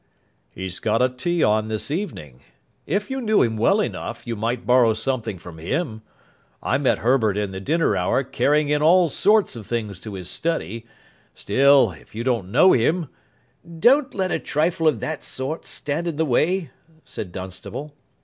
"He's 0.49 0.79
got 0.79 1.03
a 1.03 1.09
tea 1.09 1.43
on 1.43 1.67
this 1.67 1.91
evening. 1.91 2.41
If 2.87 3.11
you 3.11 3.21
knew 3.21 3.43
him 3.43 3.55
well 3.55 3.79
enough, 3.79 4.25
you 4.25 4.35
might 4.35 4.65
borrow 4.65 4.93
something 4.95 5.37
from 5.37 5.59
him. 5.59 6.01
I 6.63 6.79
met 6.79 6.97
Herbert 7.05 7.37
in 7.37 7.51
the 7.51 7.59
dinner 7.59 7.95
hour 7.95 8.23
carrying 8.23 8.69
in 8.69 8.81
all 8.81 9.09
sorts 9.09 9.55
of 9.55 9.67
things 9.67 9.99
to 9.99 10.15
his 10.15 10.27
study. 10.27 10.87
Still, 11.35 11.91
if 11.91 12.15
you 12.15 12.23
don't 12.23 12.51
know 12.51 12.71
him" 12.73 13.09
"Don't 13.79 14.15
let 14.15 14.31
a 14.31 14.39
trifle 14.39 14.87
of 14.87 15.01
that 15.01 15.23
sort 15.23 15.67
stand 15.67 16.07
in 16.07 16.15
the 16.15 16.25
way," 16.25 16.71
said 17.05 17.31
Dunstable. 17.31 17.93